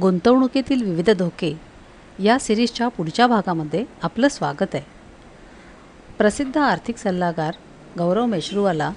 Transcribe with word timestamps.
गुंतवणुकीतील 0.00 0.82
विविध 0.82 1.10
धोके 1.10 1.60
या 2.18 2.38
सिरीजच्या 2.38 2.88
पुढच्या 2.88 3.26
भागामध्ये 3.26 3.84
आपलं 4.02 4.28
स्वागत 4.28 4.74
आहे. 4.74 4.82
प्रसिद्ध 6.18 6.58
आर्थिक 6.58 6.96
सल्लागार 6.96 7.54
गौरव 7.98 8.26
मेश्रूवाला 8.26 8.90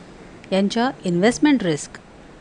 यांच्या 0.52 0.92
investment 1.06 1.64
risk 1.64 1.92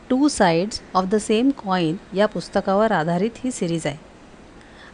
two 0.09 0.27
sides 0.27 0.81
of 0.93 1.05
the 1.05 1.15
same 1.15 1.49
coin 1.49 1.95
या 2.15 2.25
पुस्तकावर 2.25 2.91
आधारित 2.91 3.31
ही 3.35 3.51
सिरीज 3.51 3.85
आहे. 3.85 3.97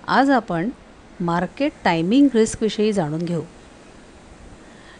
आज 0.07 0.29
आपण 0.29 0.69
मार्केट 1.19 1.71
टायमिंग 1.83 2.27
रिस्कविषयी 2.35 2.93
जाणून 2.93 3.21
घेऊ. 3.21 3.41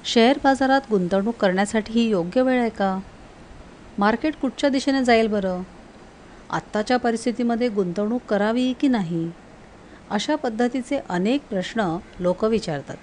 शेअर 0.06 0.38
बाजारात 0.44 0.82
गुंतवणूक 0.90 1.36
करण्यासाठी 1.36 1.94
ही 1.94 2.10
योग्य 2.10 2.42
वेळ 2.42 2.60
आहे 2.60 2.70
का? 2.70 3.00
मार्केट 3.98 4.36
कुठच्या 4.36 4.70
दिशेने 4.70 5.04
जाईल 5.04 5.28
बरं? 5.28 5.62
आत्ताच्या 6.54 6.98
परिस्थितीमध्ये 6.98 7.70
गुंतवणूक 7.70 8.22
करावी 8.30 8.74
की 8.74 8.88
नाही? 8.88 9.32
अशा 10.10 10.36
पद्धतीचे 10.36 11.00
अनेक 11.10 11.42
प्रश्न 11.50 11.98
लोक 12.20 12.44
विचारतात. 12.44 12.96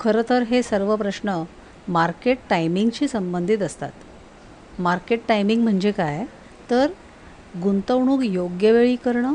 खरं 0.00 0.22
तर 0.28 0.42
हे 0.42 0.62
सर्व 0.62 0.96
प्रश्न 0.96 1.42
मार्केट 1.88 2.38
टायमिंगशी 2.50 3.08
संबंधित 3.08 3.58
असतात. 3.58 3.90
मार्केट 4.78 5.20
टायमिंग 5.28 5.62
म्हणजे 5.62 5.92
काय? 5.92 6.24
तर 6.70 6.90
गुंतवणूक 7.62 8.20
योग्य 8.22 8.72
वेळी 8.72 8.96
करणं 8.96 9.34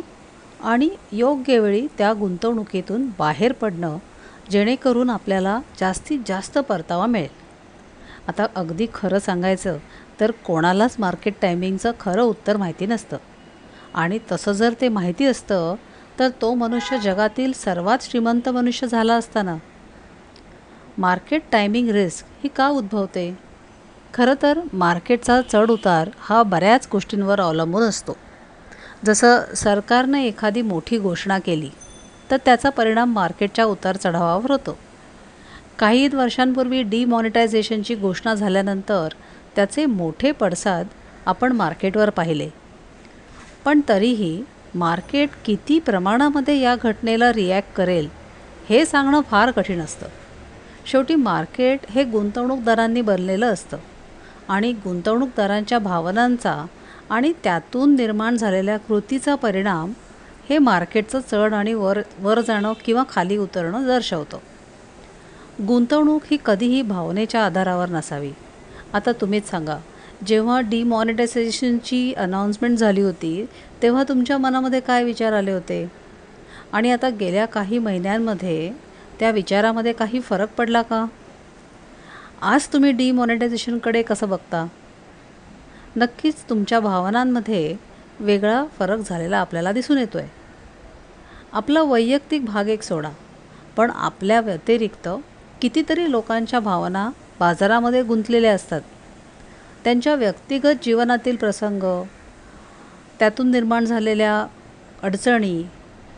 आणि 0.63 0.89
योग्य 1.11 1.59
वेळी 1.59 1.87
त्या 1.97 2.13
गुंतवणुकीतून 2.13 3.09
बाहेर 3.19 3.51
पडणं 3.51 3.97
जेणेकरून 4.49 5.09
आपल्याला 5.09 5.59
जास्तीत 5.79 6.19
जास्त 6.27 6.57
परतावा 6.57 7.05
मिळेल. 7.05 7.43
आता 8.27 8.45
अगदी 8.55 8.87
खरं 8.93 9.19
सांगायचं 9.19 9.77
तर 10.19 10.31
कोणालाच 10.31 10.95
मार्केट 10.99 11.33
टायमिंगचं 11.41 11.91
खरं 11.99 12.21
उत्तर 12.21 12.57
माहिती 12.57 12.85
नसतं. 12.85 13.17
आणि 13.93 14.19
तसं 14.31 14.51
जर 14.51 14.73
ते 14.81 14.89
माहिती 14.89 15.25
असतं 15.25 15.75
तर 16.19 16.29
तो 16.29 16.53
मनुष्य 16.53 16.97
जगातील 16.97 17.51
सर्वात 17.51 17.97
श्रीमंत 18.01 18.49
मनुष्य 18.49 18.87
झाला 18.87 19.13
असताना. 19.13 19.55
मार्केट 20.97 21.41
टायमिंग 21.51 21.89
रिस्क 21.89 22.25
ही 22.43 22.49
का 22.55 22.67
उद्भवते? 22.67 23.37
खरं 24.13 24.33
तर 24.41 24.59
मार्केटचा 24.73 25.41
चढउतार 25.41 26.09
हा 26.19 26.43
बऱ्याच 26.43 26.87
गोष्टींवर 26.91 27.41
अवलंबून 27.41 27.83
असतो. 27.83 28.17
जसं 29.05 29.39
सरकारनं 29.55 30.17
एखादी 30.17 30.61
मोठी 30.61 30.99
घोषणा 30.99 31.39
केली 31.39 31.69
तर 32.31 32.37
त्याचा 32.45 32.69
परिणाम 32.69 33.13
मार्केटच्या 33.13 33.65
उतार 33.65 33.95
चढावावर 33.95 34.51
होतो. 34.51 34.77
काही 35.79 36.07
वर्षांपूर्वी 36.07 36.81
डिमॉनिटायझेशनची 36.81 37.95
घोषणा 37.95 38.33
झाल्यानंतर 38.35 39.07
त्याचे 39.55 39.85
मोठे 39.85 40.31
पडसाद 40.31 40.87
आपण 41.25 41.51
मार्केटवर 41.51 42.09
पाहिले. 42.09 42.49
पण 43.65 43.81
तरीही 43.89 44.43
मार्केट 44.75 45.29
किती 45.45 45.79
प्रमाणामध्ये 45.79 46.57
या 46.57 46.75
घटनेला 46.83 47.33
रिॲक्ट 47.33 47.73
करेल 47.75 48.09
हे 48.69 48.85
सांगणं 48.85 49.21
फार 49.21 49.51
कठीण 49.51 49.81
असतं. 49.81 50.07
शेवटी 50.85 51.15
मार्केट 51.15 51.79
हे 51.89 52.03
गुंतवणूकदारांनी 52.03 53.01
बनलेलं 53.01 53.53
असतं 53.53 53.77
आणि 54.49 54.71
गुंतवणूकदारांच्या 54.73 55.79
भावनांचा 55.79 56.65
आणि 57.09 57.33
त्यातून 57.43 57.95
निर्माण 57.95 58.35
झालेल्या 58.35 58.77
कृतीचा 58.77 59.35
परिणाम 59.35 59.93
हे 60.49 60.57
मार्केटचं 60.57 61.19
चढ 61.31 61.53
आणि 61.53 61.73
वर 61.73 61.99
वर 62.19 62.41
जाणं 62.41 62.73
किंवा 62.85 63.03
खाली 63.09 63.37
उतरणं 63.37 63.85
दर्शवतं. 63.87 64.37
गुंतवणूक 65.67 66.21
ही 66.31 66.37
कधीही 66.45 66.81
भावनेच्या 66.81 67.45
आधारावर 67.45 67.89
नसावी. 67.89 68.31
आता 68.93 69.11
तुम्हीच 69.11 69.49
सांगा. 69.49 69.77
जेव्हा 70.27 70.59
डिमॉनिटायझेशनची 70.61 72.13
अनाऊन्समेंट 72.13 72.77
झाली 72.77 73.01
होती 73.01 73.45
तेव्हा 73.81 74.03
तुमच्या 74.03 74.37
मनामध्ये 74.37 74.79
काय 74.79 75.03
विचार 75.03 75.33
आले 75.33 75.51
होते? 75.51 75.85
आणि 76.73 76.91
आता 76.91 77.09
गेल्या 77.09 77.45
काही 77.45 77.77
महिन्यांमध्ये 77.79 78.71
त्या 79.19 79.31
विचारामध्ये 79.31 79.93
काही 79.93 80.19
फरक 80.19 80.53
पडला 80.57 80.81
का? 80.81 81.05
आज 82.41 82.67
तुम्ही 82.73 82.91
डिमॉनिटायझेशनकडे 82.91 84.01
कसं 84.01 84.29
बघता? 84.29 84.65
नक्कीच 85.95 86.43
तुमच्या 86.49 86.79
भावनांमध्ये 86.79 87.75
वेगळा 88.19 88.63
फरक 88.79 88.99
झालेला 88.99 89.37
आपल्याला 89.37 89.71
दिसून 89.71 89.97
येतो 89.97 90.17
आहे 90.17 90.29
आपला 91.53 91.81
वैयक्तिक 91.81 92.45
भाग 92.45 92.67
एक 92.67 92.83
सोडा 92.83 93.09
पण 93.75 93.91
आपल्या 93.91 94.39
व्यतिरिक्त 94.41 95.07
कितीतरी 95.61 96.09
लोकांच्या 96.11 96.59
भावना 96.59 97.09
बाजारामध्ये 97.39 98.03
गुंतलेले 98.03 98.47
असतात. 98.47 98.81
त्यांच्या 99.83 100.15
व्यक्तिगत 100.15 100.83
जीवनातील 100.83 101.35
प्रसंग 101.35 102.03
त्यातून 103.19 103.51
निर्माण 103.51 103.85
झालेल्या 103.85 104.47
अडचणी 105.03 105.63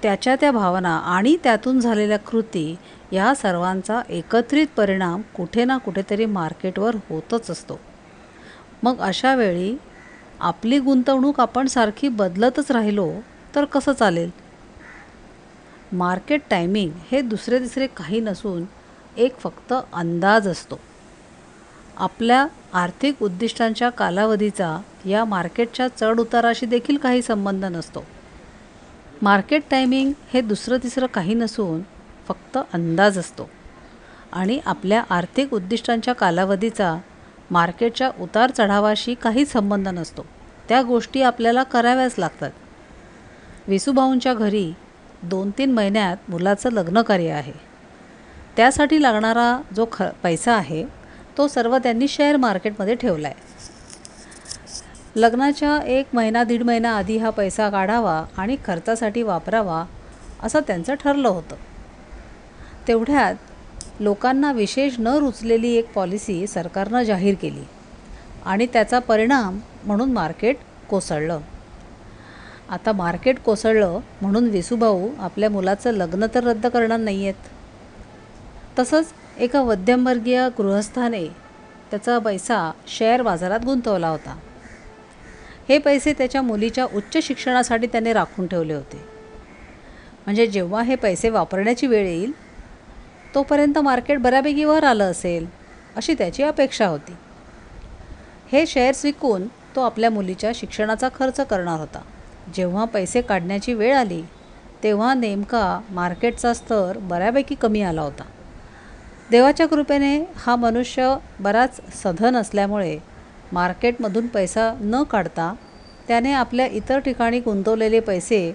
त्याच्या 0.02 0.36
त्या 0.36 0.52
भावना 0.52 0.98
आणि 0.98 1.38
त्यातून 1.44 1.80
झालेल्या 1.80 2.20
कृती 2.20 2.76
या 3.12 3.36
सर्वांचा 3.36 4.02
एकत्रित 4.10 4.68
परिणाम 4.78 5.22
कुठे 5.36 5.66
ना 5.66 5.78
कुठेतरी 5.78 6.26
मार्केटवर 6.26 6.96
होतच 7.10 7.50
असतो. 7.50 7.80
मग 8.84 9.00
अशा 9.00 9.36
वेळी 9.36 9.76
आपली 10.40 10.80
गुंतवणूक 10.80 11.40
आपण 11.40 11.68
सारखी 11.68 12.08
बदलतच 12.08 12.72
राहिलो 12.72 13.12
तर 13.56 13.66
कसं 13.66 13.94
चालेल? 13.94 14.30
मार्केट 15.92 16.42
टायमिंग 16.50 16.92
हे 17.12 17.22
दुसरे 17.22 17.60
तिसरे 17.60 17.88
काही 17.88 18.20
नसून 18.20 18.64
एक 19.18 19.38
फक्त 19.38 19.74
अंदाज 19.94 20.48
असतो. 20.48 20.80
आपल्या 21.98 22.48
आर्थिक 22.74 23.24
उद्दिष्टांच्या 23.24 23.90
कालावधीचा 23.90 24.78
या 25.06 25.26
मार्केटच्या 25.26 25.88
चढउताराशी 25.88 26.66
देखील 26.66 26.98
काही 26.98 27.22
संबंध 27.22 27.66
नसतो. 27.66 28.06
मार्केट 29.22 29.64
टायमिंग 29.72 30.14
हे 30.34 30.42
दुसरं 30.42 30.78
तिसरं 30.84 31.06
काही 31.06 31.34
नसून 31.34 31.82
फक्त 32.28 32.58
अंदाज 32.74 33.18
असतो. 33.20 33.50
आणि 34.34 34.60
आपल्या 34.66 35.04
आर्थिक 35.10 35.54
उद्दिष्टांच्या 35.54 36.14
कालावधीचा 36.14 36.98
मार्केटच्या 37.52 38.12
उतार 38.20 38.52
चढावाशी 38.52 39.14
काही 39.14 39.46
संबंध 39.46 39.88
नसतो. 39.88 40.26
त्या 40.70 40.82
गोष्टी 40.82 41.22
आपल्याला 41.22 41.64
कराव्याच 41.64 42.16
लागतात. 42.18 42.52
विसूभाऊंच्या 43.68 44.34
घरी 44.34 44.74
दोन 45.24 45.52
तीन 45.52 45.72
महिन्यात 45.72 46.18
मुलाचं 46.30 46.72
लग्नकार्य 46.72 47.32
आहे. 47.32 47.54
त्यासाठी 48.58 49.02
लागणारा 49.02 49.62
जो 49.76 49.86
ख 49.92 50.04
पैसा 50.24 50.54
आहे 50.54 50.86
तो 51.38 51.48
सर्व 51.48 51.78
त्यांनी 51.78 52.08
शेअर 52.08 52.38
मार्केटमध्ये 52.38 52.96
ठेवला 52.96 53.28
आहे 53.28 53.54
लग्नाच्या 55.16 55.78
एक 55.88 56.06
महिना 56.14 56.44
दीड 56.44 56.64
महिना 56.64 56.92
आधी 56.98 57.18
हा 57.18 57.30
पैसा 57.30 57.70
काढावा 57.70 58.24
आणि 58.38 58.56
खर्चासाठी 58.66 59.22
वापरावा 59.24 59.84
असं 60.44 60.60
त्यांचं 60.68 60.94
ठरलं 60.94 61.28
होतं. 61.28 61.56
तेवढ्यात 62.88 64.02
लोकांना 64.02 64.52
विशेष 64.52 64.96
न 65.00 65.08
रुचलेली 65.08 65.74
एक 65.74 65.92
पॉलिसी 65.94 66.46
सरकारनं 66.48 67.04
जाहीर 67.04 67.36
केली 67.42 67.64
आणि 68.46 68.66
त्याचा 68.74 69.00
परिणाम 69.00 69.60
म्हणून 69.86 70.12
मार्केट 70.12 70.58
कोसळलं. 70.90 71.40
आता 72.70 72.92
मार्केट 72.92 73.40
कोसळलं 73.40 74.00
म्हणून 74.22 74.50
विसूभाऊ 74.50 75.10
आपल्या 75.20 75.50
मुलाचं 75.50 75.92
लग्न 75.92 76.26
तर 76.36 76.44
रद्द 76.44 76.68
करणार 76.68 77.00
नाही 77.00 77.24
आहेत 77.24 77.50
तसंच 78.80 79.06
एका 79.38 79.64
मध्यमवर्गीय 79.64 80.50
गृहस्थाने 80.58 81.26
त्याचा 81.92 82.20
पैसा 82.20 82.72
शेअर 82.88 83.22
बाजारात 83.22 83.60
गुंतवला 83.66 84.08
होता. 84.08 84.38
हे 85.70 85.78
पैसे 85.78 86.14
त्याच्या 86.14 86.42
मुलीच्या 86.42 86.86
उच्च 86.94 87.18
शिक्षणासाठी 87.24 87.88
त्याने 87.88 88.14
राखून 88.14 88.48
ठेवले 88.48 88.74
होते. 88.74 88.98
म्हणजे 90.26 90.48
जेव्हा 90.48 90.82
हे 90.82 90.96
पैसे 90.96 91.30
वापरण्याची 91.30 91.88
वेळ 91.88 92.08
येईल 92.08 92.32
तोपर्यंत 93.36 93.78
मार्केट 93.78 94.20
बऱ्यापैकी 94.20 94.64
वर 94.64 94.84
आलं 94.84 95.12
असेल 95.12 95.46
अशी 95.96 96.14
त्याची 96.14 96.44
अपेक्षा 96.44 96.88
होती. 96.88 97.16
हे 98.52 98.66
शेअर्स 98.66 99.06
विकून 99.06 99.48
तो 99.48 99.82
आपल्या 99.82 100.10
मुलीच्या 100.10 100.52
शिक्षणाचा 100.56 101.10
खर्च 101.16 101.40
करणार 101.40 101.80
होता. 101.80 102.02
जेव्हा 102.56 102.86
पैसे 102.86 103.22
काढण्याची 103.22 103.74
वेळ 103.74 103.96
आली 103.96 104.22
तेव्हा 104.84 105.14
नेमका 105.14 105.82
मार्केटचा 105.90 106.54
स्तर 106.54 106.98
बऱ्यापैकी 106.98 107.56
कमी 107.56 107.82
आला 107.82 108.02
होता. 108.02 108.24
देवाच्या 109.32 109.68
कृपेने 109.68 110.26
हा 110.36 110.56
मनुष्य 110.56 111.16
बराच 111.40 111.80
सधन 112.04 112.36
असल्यामुळे 112.36 112.98
मार्केटमधून 113.54 114.28
पैसा 114.28 114.74
न 114.82 115.04
काढता 115.04 115.54
त्याने 116.08 116.34
आपल्या 116.34 116.66
इतर 116.66 117.00
ठिकाणी 117.00 117.40
गुंतवलेले 117.40 118.00
पैसे 118.00 118.54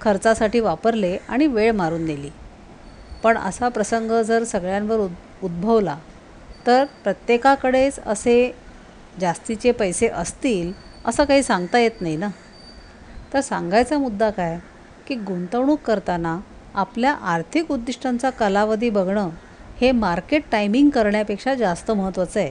खर्चासाठी 0.00 0.60
वापरले 0.60 1.16
आणि 1.28 1.46
वेळ 1.46 1.72
मारून 1.72 2.04
नेली 2.04 2.30
पण 3.22 3.38
असा 3.38 3.68
प्रसंग 3.68 4.10
जर 4.22 4.44
सगळ्यांवर 4.44 4.98
उद 4.98 5.12
उद्भवला 5.42 5.98
तर 6.66 6.84
प्रत्येकाकडेच 6.84 7.98
असे 8.06 8.54
जास्तीचे 9.20 9.72
पैसे 9.72 10.08
असतील 10.08 10.72
असं 11.04 11.24
काही 11.24 11.42
सांगता 11.42 11.78
येत 11.78 12.00
नाही 12.00 12.16
ना? 12.16 12.28
तर 13.34 13.40
सांगायचा 13.40 13.98
मुद्दा 13.98 14.30
काय? 14.30 14.58
की 15.06 15.14
गुंतवणूक 15.14 15.80
करताना 15.80 16.40
आपल्या 16.74 17.12
आर्थिक 17.12 17.70
उद्दिष्टांचा 17.70 18.30
कालावधी 18.30 18.90
बघणं 18.90 19.28
हे 19.80 19.92
मार्केट 19.92 20.42
टायमिंग 20.52 20.90
करण्यापेक्षा 20.90 21.54
जास्त 21.54 21.90
महत्त्वाचं 21.90 22.40
आहे. 22.40 22.50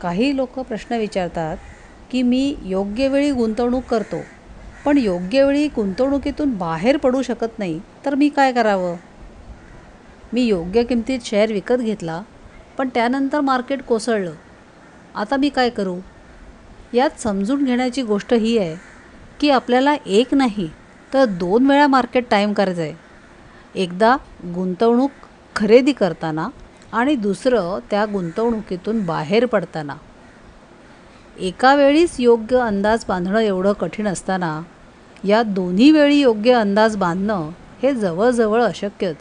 काही 0.00 0.36
लोक 0.36 0.58
प्रश्न 0.58 0.96
विचारतात 0.96 1.56
की 2.10 2.22
मी 2.22 2.54
योग्य 2.62 3.08
वेळी 3.08 3.30
गुंतवणूक 3.30 3.84
करतो 3.84 4.16
पण 4.84 4.98
योग्य 4.98 5.44
वेळी 5.44 5.68
गुंतवणुकीतून 5.68 6.56
बाहेर 6.58 6.96
पडू 6.96 7.22
शकत 7.22 7.58
नाही 7.58 7.80
तर 8.04 8.14
मी 8.14 8.28
काय 8.28 8.52
करावं? 8.52 8.96
मी 10.32 10.42
योग्य 10.42 10.82
किमतीत 10.84 11.20
शेअर 11.24 11.52
विकत 11.52 11.74
घेतला 11.74 12.22
पण 12.78 12.88
त्यानंतर 12.94 13.40
मार्केट 13.40 13.82
कोसळलं. 13.82 14.32
आता 15.14 15.36
मी 15.36 15.48
काय 15.48 15.70
करू? 15.70 15.96
यात 16.92 17.20
समजून 17.20 17.64
घेण्याची 17.64 18.02
गोष्ट 18.02 18.34
ही 18.34 18.58
आहे 18.58 18.76
की 19.40 19.50
आपल्याला 19.50 19.94
एक 20.06 20.34
नाही 20.34 20.68
तर 21.12 21.24
दोन 21.24 21.66
वेळा 21.66 21.86
मार्केट 21.86 22.24
टाईम 22.30 22.52
करायचं 22.52 22.82
आहे 22.82 22.94
एकदा 23.74 24.16
गुंतवणूक 24.44 25.10
खरेदी 25.56 25.92
करताना 25.92 26.48
आणि 26.92 27.14
दुसरं 27.14 27.78
त्या 27.90 28.04
गुंतवणुकीतून 28.04 29.06
बाहेर 29.06 29.46
पडताना. 29.46 29.94
एका 31.38 31.74
वेळीच 31.74 32.16
योग्य 32.18 32.56
अंदाज 32.56 33.04
बांधणं 33.08 33.38
एवढं 33.38 33.72
कठीण 33.72 34.08
असताना 34.08 34.62
या 35.24 35.42
दोन्ही 35.42 35.90
वेळी 35.90 36.16
योग्य 36.16 36.52
अंदाज 36.52 36.96
बांधणं 36.96 37.50
हे 37.82 37.94
जवळजवळ 37.94 38.62
अशक्यच. 38.62 39.16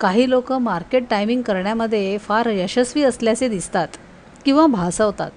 काही 0.00 0.30
लोक 0.30 0.52
मार्केट 0.52 1.04
टायमिंग 1.10 1.42
करण्यामध्ये 1.42 2.18
फार 2.18 2.46
यशस्वी 2.46 3.02
असल्याचे 3.02 3.48
दिसतात 3.48 3.88
किंवा 4.44 4.66
भासवतात. 4.66 5.30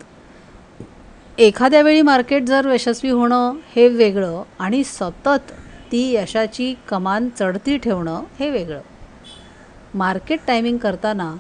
एखाद्या 1.38 1.82
वेळी 1.82 2.02
मार्केट 2.02 2.44
जर 2.44 2.72
यशस्वी 2.74 3.10
होणं 3.10 3.54
हे 3.76 3.88
वेगळं 3.88 4.44
आणि 4.60 4.84
सतत 4.84 5.52
ती 5.92 6.16
यशाची 6.16 6.74
कमान 6.90 7.30
चढती 7.40 7.78
ठेवणं 7.78 8.24
हे 8.40 8.50
वेगळं. 8.50 8.80
मार्केट 9.96 10.40
टायमिंग 10.48 10.78
करताना 10.78 11.36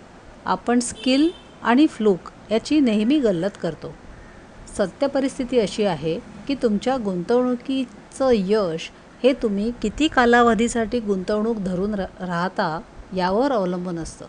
आपण 0.45 0.79
स्किल 0.79 1.29
आणि 1.63 1.87
फ्लूक 1.87 2.19
याची 2.51 2.79
नेहमी 2.79 3.19
गल्लत 3.19 3.49
करतो. 3.61 3.93
सत्य 4.77 5.07
परिस्थिती 5.07 5.59
अशी 5.59 5.83
आहे 5.83 6.19
की 6.47 6.55
तुमच्या 6.55 6.97
गुंतवणुकीचं 6.97 8.29
यश 8.33 8.91
हे 9.23 9.33
तुम्ही 9.33 9.71
किती 9.81 10.07
कालावधीसाठी 10.07 10.99
गुंतवणूक 10.99 11.57
धरून 11.57 11.93
र 11.93 11.99
राहता 11.99 12.81
यावर 13.15 13.51
अवलंबून 13.51 13.99
असतं. 13.99 14.25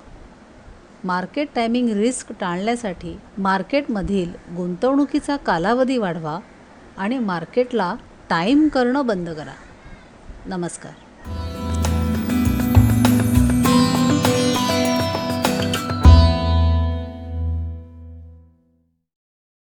मार्केट 1.05 1.49
टायमिंग 1.55 1.89
रिस्क 1.89 2.33
टाळण्यासाठी 2.41 3.17
मार्केटमधील 3.39 4.31
गुंतवणुकीचा 4.57 5.37
कालावधी 5.37 5.99
वाढवा 5.99 6.39
आणि 6.99 7.19
मार्केटला 7.19 7.95
टाईम 8.31 8.69
करणं 8.69 9.07
बंद 9.07 9.29
करा. 9.29 9.55
नमस्कार. 10.47 11.06